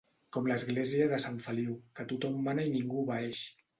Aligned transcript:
Com 0.35 0.47
l'església 0.51 1.05
de 1.11 1.19
Sant 1.25 1.37
Feliu, 1.49 1.75
que 2.01 2.07
tothom 2.13 2.41
mana 2.49 2.67
i 2.71 2.73
ningú 2.79 3.03
obeeix. 3.05 3.45